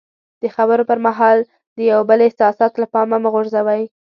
[0.41, 1.37] د خبرو پر مهال
[1.75, 3.83] د یو بل احساسات له پامه مه غورځوئ.